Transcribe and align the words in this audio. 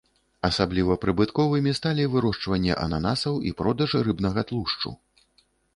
Асабліва 0.47 0.95
прыбытковымі 1.03 1.75
сталі 1.81 2.09
вырошчванне 2.15 2.73
ананасаў 2.87 3.35
і 3.51 3.55
продаж 3.61 3.91
рыбнага 4.11 4.41
тлушчу. 4.51 4.89